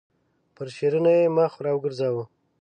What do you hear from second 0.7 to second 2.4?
شیرینو یې مخ راوګرځاوه.